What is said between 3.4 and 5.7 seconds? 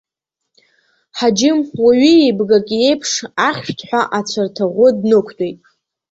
ахьшәҭҳәа ацәарҭаӷәы днықәтәеит.